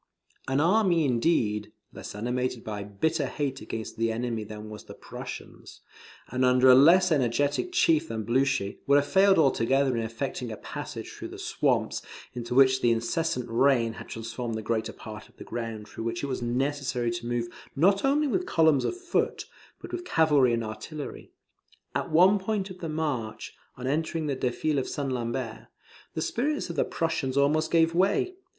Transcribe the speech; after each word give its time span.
An 0.47 0.59
army 0.59 1.05
indeed, 1.05 1.71
less 1.93 2.15
animated 2.15 2.63
by 2.63 2.81
bitter 2.83 3.27
hate 3.27 3.61
against 3.61 3.97
the 3.97 4.11
enemy 4.11 4.43
than 4.43 4.67
was 4.67 4.85
the 4.85 4.95
Prussians, 4.95 5.81
and 6.29 6.43
under 6.43 6.69
a 6.71 6.73
less 6.73 7.11
energetic 7.11 7.71
chief 7.71 8.07
than 8.07 8.23
Blucher, 8.23 8.73
would 8.87 8.95
have 8.95 9.05
failed 9.05 9.37
altogether 9.37 9.95
in 9.95 10.01
effecting 10.01 10.51
a 10.51 10.57
passage 10.57 11.11
through 11.11 11.27
the 11.27 11.37
swamps, 11.37 12.01
into 12.33 12.55
which 12.55 12.81
the 12.81 12.89
incessant 12.89 13.45
rain 13.47 13.93
had 13.93 14.07
transformed 14.07 14.55
the 14.55 14.63
greater 14.63 14.91
part 14.91 15.29
of 15.29 15.37
the 15.37 15.43
ground 15.43 15.87
through 15.87 16.05
which 16.05 16.23
it 16.23 16.27
was 16.27 16.41
necessary 16.41 17.11
to 17.11 17.27
move 17.27 17.47
not 17.75 18.03
only 18.03 18.25
with 18.25 18.47
columns 18.47 18.83
of 18.85 18.97
foot, 18.99 19.45
but 19.79 19.91
with 19.91 20.03
cavalry 20.03 20.51
and 20.51 20.63
artillery. 20.63 21.29
At 21.93 22.09
one 22.09 22.39
point 22.39 22.71
of 22.71 22.79
the 22.79 22.89
march, 22.89 23.53
on 23.77 23.85
entering 23.85 24.25
the 24.25 24.35
defile 24.35 24.79
of 24.79 24.89
St. 24.89 25.11
Lambert, 25.11 25.67
the 26.15 26.23
spirits 26.23 26.71
of 26.71 26.75
the 26.75 26.85
Prussians 26.85 27.37
almost 27.37 27.69
gave 27.69 27.93
way. 27.93 28.33